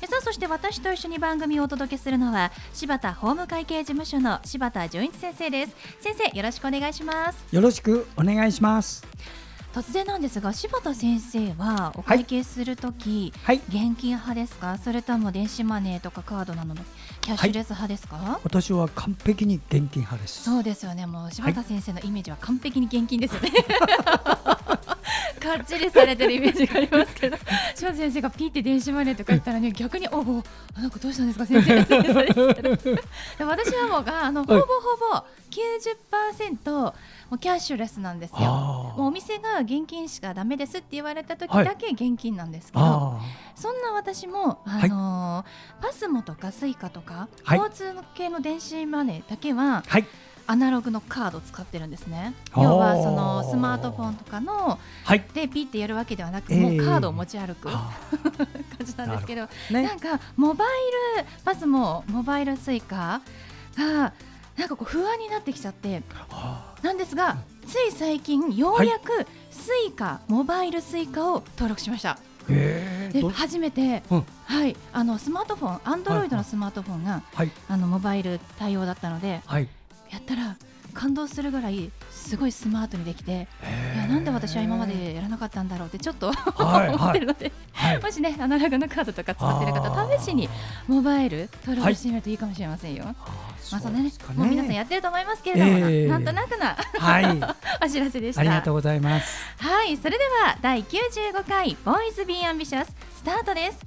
[0.00, 5.76] さあそして私と一緒に番組をお届けするのは柴田法務会計事務所の柴田純一先生です。
[6.00, 7.44] 先生よろしくお願いします。
[7.50, 9.06] よろしくお願いします。
[9.72, 14.78] 突然なんですが柴田先生はお会計するとき、はい、現金派ですか？
[14.78, 16.76] それとも電子マネーとかカードなどの
[17.20, 20.44] キャッシュレス派ですか、私は完璧に現金派です。
[20.44, 21.04] そうですよね。
[21.04, 23.52] もう柴田先生のイメージは完璧に現金ですよね、
[25.46, 27.36] かっちりされてるイメージがありますけど。
[27.74, 30.42] 柴田先生がピーって電子マネーとか言ったらね逆におお
[30.80, 31.76] なんかどうしたんですか先生。
[33.44, 34.64] 私はもうがあのほぼほ
[35.12, 36.92] ぼ90%も
[37.32, 38.42] うキャッシュレスなんですよあ
[38.96, 41.64] もうお店が現金しかダメですって言われた時はい。
[41.64, 43.20] だけ現金なんですけど、あ
[43.54, 47.58] そんな私も、あのーパスモとかスイカとか、はい。
[47.58, 50.06] 交通系の電子マネーだけはー、はい、
[50.46, 52.34] アナログのカードを使ってるんですね。
[52.56, 57.94] 要はそのスマートフォンとかのはい、でピッてやるわけではなくもうカードを持ち歩く 感
[58.84, 63.20] じなんですけど、なんかモバイルパスモモバイルスイカ
[63.76, 64.12] が
[64.56, 67.36] なんかこう不安になってきちゃってあなんですが、
[67.66, 72.18] つい最近ようやくスイカ、モバイルスイカを登録しました。
[72.48, 74.26] でど初めて、うん。
[74.44, 74.76] はい。
[74.92, 79.68] あのスマートフォンアンドロイドのスマートフォンが、はい、あのモバイル対応だったのではい、
[80.16, 80.56] やったら
[80.94, 83.46] 感動するぐらいすごいスマートにできて
[83.94, 90.48] いやなんで私は今までやらなかったんだろうってちょっとはい思ってるので、はい、もしねアナログのカードとか使ってる方試しに
[90.88, 93.04] モバイル登録してみるといいかもしれませんよ。
[93.06, 93.96] あーまあそね。
[93.96, 96.06] そううですかもう皆さんやってると思いますけれども、なええ。
[96.06, 97.24] なんとなくなはい、
[97.84, 98.40] お知らせでした。
[98.40, 99.44] ありがとうございます。
[99.58, 103.84] はい、それでは第95回ボーイズビーアンビシャススタートです。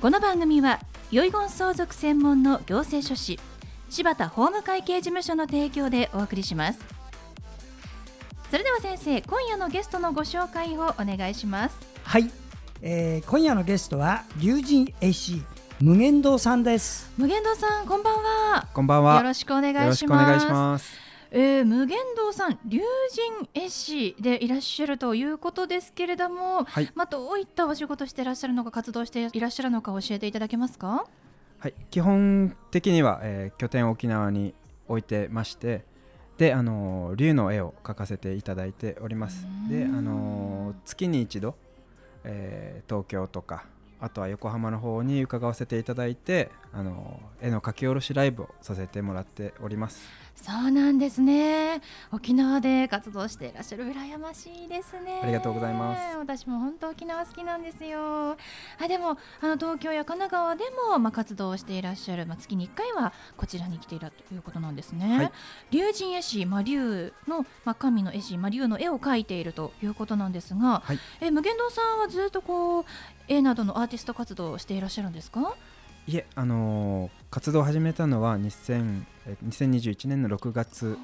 [0.00, 0.80] この番組は
[1.12, 3.38] 遺言相続専門の行政書士
[3.94, 6.80] 柴田法務会計事務所の提供でお送りします。
[8.50, 11.76] それでは先生、今夜のゲストのご紹介をお願いします。
[12.02, 12.28] はい、
[12.82, 15.40] えー、今夜のゲストは龍神絵師
[15.80, 17.08] 無限堂さんです。
[17.16, 18.66] 無限堂さん、こんばんは。
[18.74, 19.16] こんばんは。
[19.18, 19.84] よろしくお願いします。
[19.84, 20.98] よろしくお願いします。
[21.30, 22.80] えー、無限堂さん、龍
[23.36, 31.06] 神絵師でいらっしゃるということですけれども、はいまあ、どういったお仕事していらっしゃるのか、活動していらっしゃるのか教えていただけますか？
[31.64, 34.52] はい、基本的には、えー拠点を沖縄に
[34.86, 35.82] 置いてまして、
[36.36, 39.46] で、あのー竜の絵を描かせていただいております。
[39.70, 41.54] で、あのー月に一度、
[42.22, 43.64] えー東京とか、
[43.98, 50.06] あとは横浜の方に伺わせていただいて、あのー絵の描き下ろしライブをさせてもらっております。
[50.36, 51.80] そうなんですね。
[52.12, 55.20] 沖縄で活動していらっしゃる羨ましいですね。
[55.22, 58.32] ありがとうございます私も本当沖縄好きなんですよ。
[58.78, 65.16] あでもあの東京や神奈川でもまあ活動していらっしゃるまあ月に1回はこちらに来ているということなんですね。
[65.16, 65.32] はい
[65.70, 72.84] 龍神絵師まあ龍のまあ神の絵師まあ龍の絵を描いているということなんですが、はいえ無限堂さんはずっとこう
[73.28, 75.54] 絵などのアーティスト活動をしていらっしゃるんですか？
[76.06, 80.96] いえ、あのー活動を始めたのは2000えー2021年の6月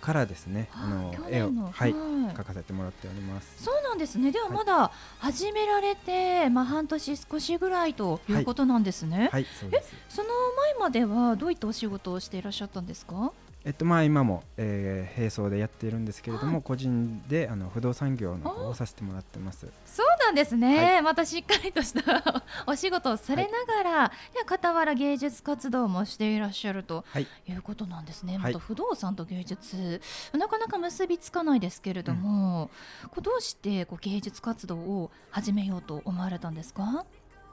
[0.00, 3.62] からですね、あの絵をはいはい描かせてもらっております。
[3.62, 4.32] そうなんですね。
[4.32, 9.28] でははいまだ始められて、まあ半年少しぐらいということなんですね。
[9.30, 9.94] はい、そうです。
[10.08, 13.32] その前まではどういったお仕事をしていらっしゃったんですか？
[13.64, 19.68] えっとまあ今も、えー並走でやっているんですけれども、はい個人であの不動産業の方をさせてもらってます。
[19.84, 20.96] そうなんですね。
[20.96, 24.14] はまたしっかりとした お仕事をされながら、で
[24.48, 28.34] 傍ら芸術活動もしていらっしゃるとはい、いうことなんですね。
[28.38, 30.00] はいまた不動産と芸術、
[30.36, 32.70] なかなか結びつかないですけれども、
[33.10, 37.04] こうどうしてこう芸術活動を始めようと思われたんですか？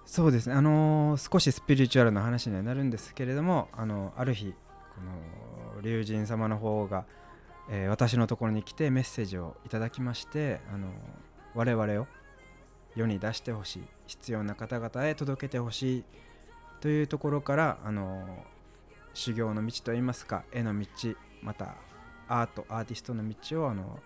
[0.06, 0.56] そうですね。
[0.56, 4.54] あのー少しスピリチュアルな話にはなるんですけれども、あのある日
[4.96, 5.12] この
[5.82, 7.06] 龍神様の方が、
[7.70, 10.88] えー私のところに来てメッセージをいただきまして、あの
[11.56, 12.08] 我々を
[12.96, 16.04] 世に出してほしい、必要な方々へ届けてほしい
[16.82, 18.44] というところから、あの
[19.14, 20.88] 修行の道といいますか、絵の道、
[21.42, 21.76] また
[22.28, 24.00] アートアーティストの道をあの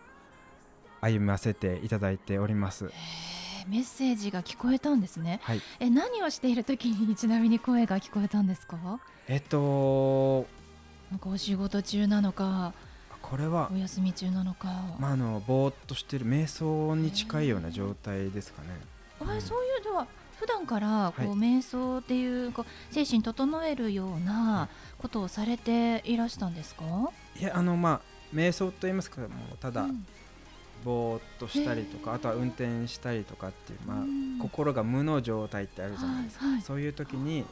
[1.01, 2.91] 歩ませていただいております。
[3.67, 5.39] メッセージが聞こえたんですね。
[5.43, 5.61] はい。
[5.79, 8.99] え何をしている時にちなみに声が聞こえたんですか？
[9.27, 10.45] えっと
[11.11, 12.73] なんかお仕事中なのか
[13.21, 14.67] これはお休み中なのか。
[14.99, 18.67] まあ、あのぼーっとしてる瞑想に近いような状態ですかね。
[19.21, 20.07] ああそういうでは
[20.39, 24.67] 普段からこう、はい瞑想っていうこう精神整えるような
[24.97, 26.83] ことをされていらしたんですか？
[27.39, 29.29] いやあのまあ瞑想と言いますかもう
[29.59, 30.05] ただうん。
[30.83, 34.37] ぼーっとしたりとか、あとは運転したりとかっていう、まあうん。
[34.39, 36.61] 心が無の状態ってあるじゃないですか、はいはい。
[36.61, 37.45] そういう時に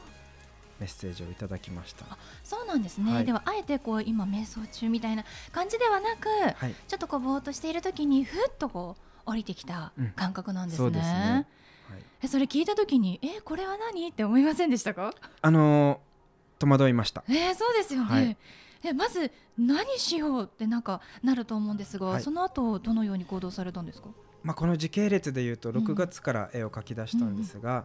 [0.82, 3.14] メッセージをいただきましたあそうなんですね。
[3.14, 8.96] はいではあえてこう今瞑想中みたいな感じではなく、はいちょっとこうぼーっとしている時にふっとこ
[9.26, 10.84] う降りてきたうん感覚なんですね。
[10.84, 11.46] そうですね、
[11.90, 14.08] はい、えそれ聞いた時にえこれは何？
[14.08, 15.14] って思いませんでしたか？
[15.40, 16.12] あのー
[16.58, 18.06] 戸惑いましたえー、そうですよね。
[18.10, 18.36] はい
[18.84, 24.08] えまず何しようってなんかなると思うんですが、はいその後どのように行動されたんですか？
[24.42, 27.84] まあ、この時系列でいうとうん6月から絵を描き出したんですが、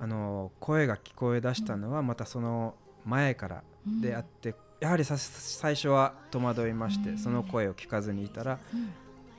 [0.00, 2.74] あの声が聞こえ出したのはまたその
[3.04, 3.62] 前から
[4.00, 7.18] であって、やはりさ最初は戸惑いまして、うん。
[7.18, 8.90] その声を聞かずにいたらうん。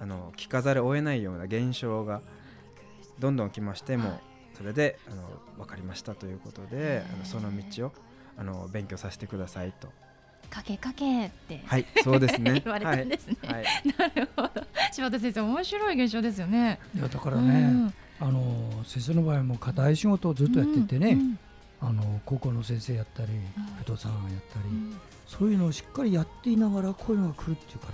[0.01, 2.21] あの聞かざるを得ないような現象が
[3.19, 4.19] どんどん来ましても
[4.57, 5.23] それであの
[5.57, 7.91] 分かりましたということであのその道を
[8.37, 9.89] あの勉強させてくださいと。
[10.49, 12.61] かけかけって、はいそうですね。
[12.65, 13.37] 言われたんですね。
[13.43, 13.65] はい、はい。
[13.97, 14.51] なるほど。
[14.91, 16.79] 柴田先生面白い現象ですよね。
[16.95, 21.39] いやだからね、あの先生の場合も課題仕事をずっとやっててね、うん
[21.81, 23.29] あの高校の先生やったり、
[23.83, 24.99] 不動産やったり、うん。
[25.25, 27.87] そういうのをしっかりやっていながらこういうのが来るっていうか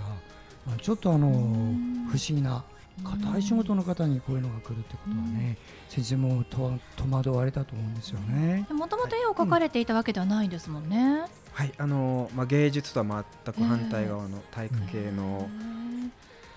[0.66, 2.08] らあちょっとあの、ん。
[2.10, 2.64] 不思議な
[3.04, 5.56] 硬い仕事の方にこういうのが来るってことはね、
[5.88, 8.66] 先生もと戸惑われたと思うんですよね。
[8.70, 11.22] もともと絵を描かれていたわけではないですもんね。
[11.52, 11.72] はい。
[11.78, 15.48] あのまあ、芸術とは全く反対側の体育系の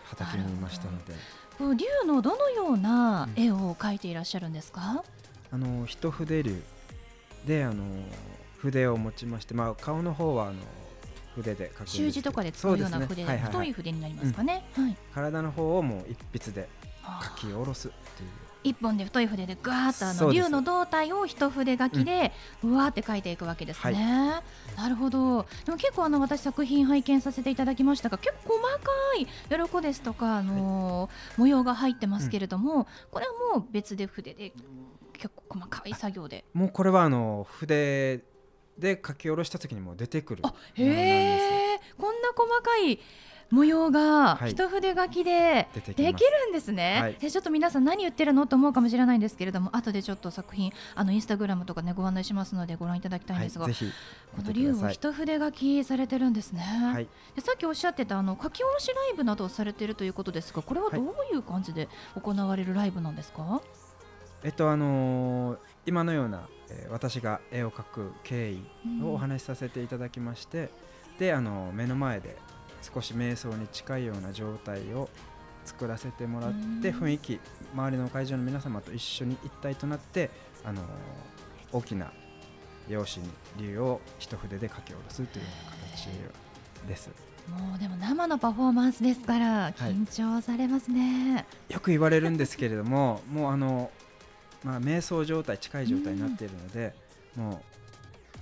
[0.06, 5.04] 畑にいましたので、こう竜のどのような絵を描いていらっしゃるんですか？
[5.52, 6.62] あの一筆流
[7.46, 7.84] であの
[8.58, 10.56] 筆を持ちまして、まあ、顔の方はあの
[11.36, 13.28] 筆で描く習字とかで使うようなそ筆で、ね。
[13.28, 13.52] はいはいはい。
[13.52, 14.66] 太い筆になりますかね。
[14.74, 14.96] はい。
[15.14, 16.68] 体の方をもう一筆で
[17.40, 18.30] 書き下ろすっていう
[18.64, 22.32] 一本で太い筆でガーッとあの竜の胴体を一筆書きで、
[22.64, 24.42] うわーって書いていくわけですね。
[24.76, 25.46] なるほど。
[25.66, 34.52] でも結構あの私作品拝見させていただきましたが、結構細かい鱗ですとかあのー模様が入ってますけれども、これはもう別で筆で
[35.14, 36.44] 結構細かい作業で。
[36.54, 38.24] もうこれはあの筆
[38.78, 41.80] で書き下ろした時にもう出てくるあ、へえ。
[41.98, 43.00] こんな細かい
[43.52, 44.52] 模様がはい。
[44.52, 46.14] 一筆書きでできる
[46.50, 47.14] んですね、はい。
[47.16, 53.82] でちょっと皆さん何言ってるのと思うかもしれないんですけれども後でちょっと作品あのインスタグラムとかねご案内しますのでご覧いただきたいんですが、はい、こ
[54.38, 54.90] 見の竜を。
[54.90, 61.04] 一筆書きされてるんですね、はい、でさっきおっしゃってたあの書き下ろしライブなどをされているということですがこれはどう
[61.34, 61.90] いう感じで
[62.22, 63.62] 行われるライブなんですか、
[64.44, 68.62] えっとあのー今のような、えー私が絵を描く経緯
[69.04, 70.70] をお話しさせていただきまして、
[71.18, 72.38] であの目の前で
[72.82, 75.10] 少し瞑想に近いような状態を
[75.66, 77.00] 作らせてもらって、うん。
[77.00, 77.40] 雰囲気
[77.74, 80.30] 周りの会場の皆様と一緒に一体となって
[80.64, 80.86] あのー
[81.72, 82.12] 大きな
[82.88, 87.10] 用紙に竜を一筆で書き下ろすというような形です。
[87.48, 93.90] もうでも生のパフォーマンスですから緊張されますね、よく言われるんですけれどももうあの、
[94.64, 96.94] まあ、瞑想状態近い状態になっているので、
[97.36, 97.69] もう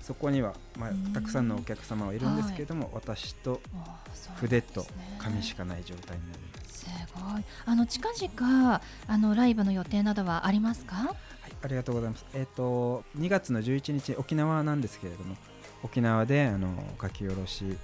[0.08, 4.86] そこには、まうんあ、たくさんのお客様はいるんですけれども、私とああそうなん筆と
[5.20, 6.80] 紙しかない状態になります。
[6.80, 7.44] すごい。
[7.66, 10.96] あの近々あのライブの予定などはありますか？
[10.96, 11.16] はい、
[11.62, 12.26] ありがとうございます。
[12.34, 15.36] えっ、と2月の11日沖縄なんですけれども
[15.84, 16.70] 沖縄であの
[17.02, 17.78] 書き下ろし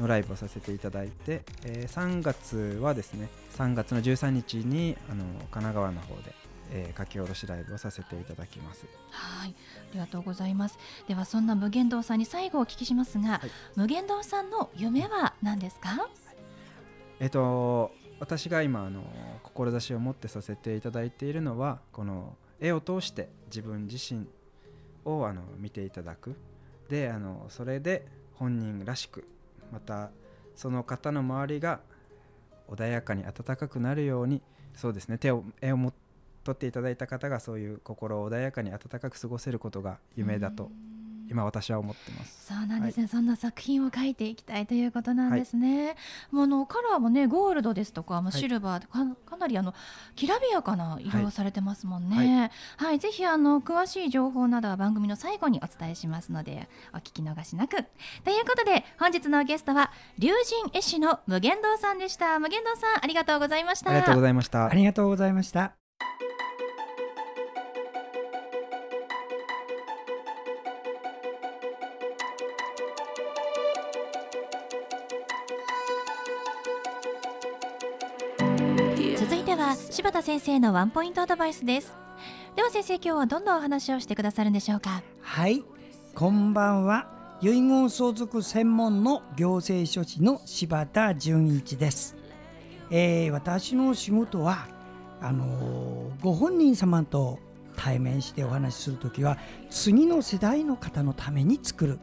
[0.00, 3.28] のライブをさせていただいて、えー3月はですね
[3.58, 6.32] 3月の13日にあの神奈川の方で、
[6.72, 8.86] えー書き下ろしライブをさせていただきます。
[9.10, 10.78] はい、ありがとうございます。
[11.08, 16.08] ではそんな無限堂さんに最後お聞きしますが、はい無限堂さんの夢は何ですか？
[17.20, 19.02] えっと、私が今あの
[19.42, 24.26] 志を持ってさせていただいているのはこの絵を通して自分自身
[25.04, 26.36] をあの見ていただく
[26.88, 29.26] であのそれで本人らしく
[29.72, 30.10] また
[30.54, 31.80] その方の周りが
[32.68, 34.42] 穏やかに温かくなるように
[34.74, 35.92] そうですね手を絵をも
[36.46, 40.70] 取っていただいた方がそういう心を穏やかに温かく過ごせることが夢だと
[41.28, 42.46] 今私は思ってます。
[42.46, 45.96] そうなんですね、そんな作品を描いていきたいということなんですね。
[46.30, 49.74] もうあのカラーもねゴールドですとか、まあ、はいシルバーでかかなりあの
[50.14, 52.50] きらびやかな色をされてますもんね。
[52.76, 57.76] はい、ぜひあの詳しい情報などは番組の最後にお伝えしますのでお聞き逃しなく。
[58.22, 60.30] ということで本日のゲストは龍
[60.62, 62.38] 神絵師の無限堂さんでした。
[62.38, 63.90] 無限堂さんありがとうございました。
[63.90, 64.74] ありがとうございましたあ。
[64.74, 65.72] りがとうございました。
[79.96, 81.96] 柴田先生のワンポイントアドバイスです。
[82.54, 85.02] では先生今日はどんなお話をしてくださるんでしょうか？
[85.22, 85.64] はい。
[86.14, 87.38] こんばんは。
[87.40, 92.14] 遺言相続専門の行政書士の柴田純一です、
[92.90, 94.68] えー私の仕事は
[95.22, 97.38] あのーご本人様と
[97.74, 99.38] 対面してお話しするときは
[99.70, 102.00] 次の世代の方のために作る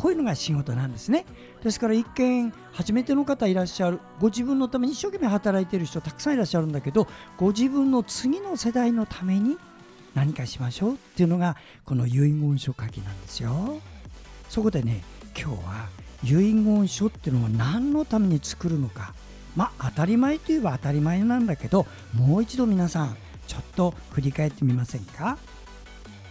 [0.00, 1.26] こういうのが仕事なんですね。
[1.62, 9.58] ですから一見初めての方いらっしゃるご自分のために一生懸命働いている人たくさんいらっしゃるんだけどご自分の次の世代のために
[10.14, 11.54] 何かしましょうっていうのが
[11.84, 13.78] この遺言書書きなんですよ。
[14.48, 15.02] そこでね
[15.38, 15.88] 今日は
[16.24, 19.12] 遺言書っていうのは何のために作るのか。
[19.54, 23.16] まあ当たり前といえば当たり前なんだけどもう一度皆さん
[23.46, 25.36] ちょっと振り返ってみませんか。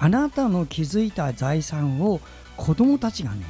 [0.02, 2.22] あなたの築いた財産を
[2.60, 3.46] 子供たちがね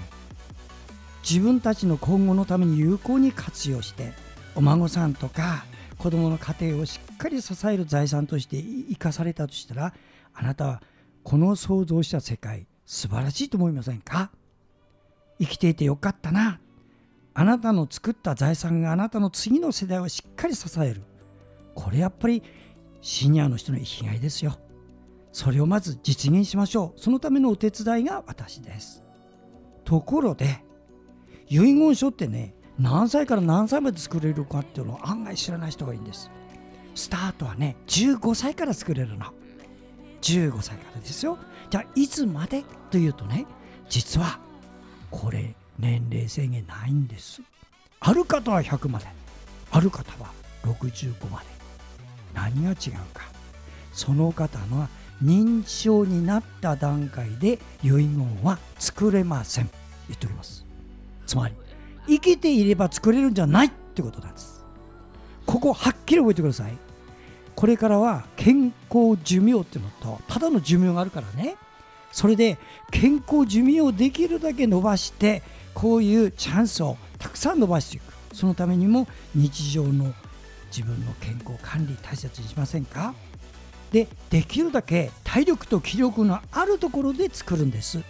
[1.28, 4.14] 自分たちの今後のために有効に活用して
[4.54, 5.66] お孫さんとか
[5.98, 9.94] 子供の家庭をしっかり支える財産として生かされたとしたら
[10.34, 10.84] あなたは
[11.24, 14.30] この想像した世界素晴らしいと思いませんか？
[15.40, 16.60] 生きていてよかったな。
[17.34, 21.02] あなたの作った財産があなたの次の世代をしっかり支える。
[21.76, 22.44] これやっぱり
[23.02, 24.58] シニアの人の生きがいですよ。
[25.40, 27.00] それをまず実現しましょう。
[27.00, 29.02] そのためのお手伝いが私です。
[29.86, 30.66] ところで
[31.48, 36.30] 遺言書ってね何歳から何歳まで作れるかっていうのを案外知らない人がいいんです。
[36.94, 39.28] スタートはね15歳から作れるの。
[40.24, 41.38] 15歳からですよ。
[41.70, 43.46] じゃあいつまでというとね
[43.88, 44.40] 実は
[45.10, 47.42] これ年齢制限ないんです。
[48.02, 49.06] ある方は100まで。
[49.72, 50.34] ある方は
[50.66, 51.46] 65まで。
[52.34, 52.76] 何が違う
[53.14, 53.24] か。
[53.94, 54.90] その方の
[55.24, 59.70] 認知症になった段階で遺言は作れません。
[60.08, 60.66] 言っておきます。
[61.28, 61.56] つまり
[62.08, 64.64] 生きていれば作れるんじゃないってことなんです。
[65.46, 66.78] ここはっきり覚えてください。
[67.56, 71.56] これからは健康寿命っていうのとただの寿命があるからね。
[72.12, 72.58] それで
[72.92, 78.04] 健康寿命をできるだけ伸ばしてこういうチャンスをたくさん伸ばしていく。
[78.34, 80.14] そのためにも日常の
[80.72, 83.14] 自分の健康管理大切にしませんか？
[83.92, 88.02] でできるだけ体力と気力のあるところで作るんです。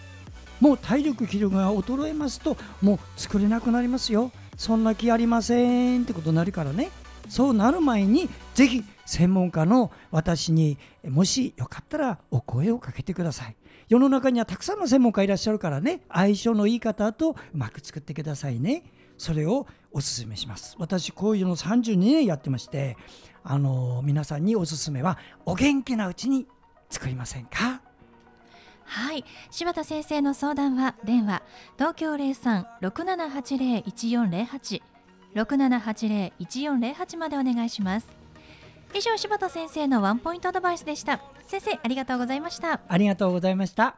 [0.59, 4.31] もう体力気力が衰えますともう作れなくなりますよ。
[4.57, 6.89] そんな気ありませんってことになるからね。
[7.29, 13.55] そうなる前にぜひ専門家の私にもしよかったらお声をかけてください。
[13.87, 16.01] 世の中にはたくさんの専門家いらっしゃるからね。
[16.11, 18.83] 相性のいい方とうまく作ってくださいね。
[19.17, 20.75] それをお勧めします。
[20.77, 22.97] 私こういうの32年やってまして
[23.51, 26.45] あの皆さんにおすすめはお元気なうちに
[26.87, 27.81] 作りませんか？
[28.85, 29.25] はい。
[29.49, 31.41] 柴田先生の相談は電話
[31.75, 34.81] 東京03-6780-1408
[35.33, 38.07] 6780-1408までお願いします。
[38.93, 41.19] 以上柴田先生のワンポイントアドバイスでした。
[41.47, 42.81] 先生ありがとうございました。
[42.87, 43.95] ありがとうございました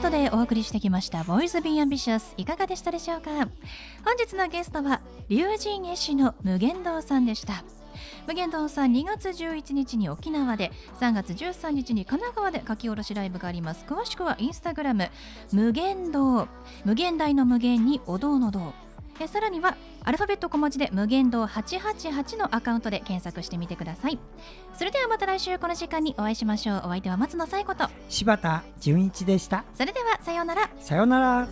[0.00, 3.30] ことでお送りしてきました「ボーイズ・ビー・アンビシャス」いかがでしたでしょうか？
[3.32, 3.46] 本
[4.18, 7.62] 日のゲストは龍神絵師の無限堂さんでした。
[8.26, 13.84] 無限堂さん2月11日に沖縄で3月13日に神奈川で書き下ろしライブがあります。
[13.86, 15.10] 詳しくはインスタグラム
[15.52, 16.48] 無限堂。
[16.86, 18.72] 無限大の無限にお堂の堂。
[19.22, 24.18] えさらにはアルファベット小文字で無限堂888のアカウントで検索してみてください。
[24.74, 26.78] それではまた来週この時間にお会いしましょう。
[26.78, 27.88] お相手は松野紗友子と。
[28.08, 29.64] 柴田純一でした。
[29.74, 30.70] それではさようなら。
[30.78, 31.48] さようなら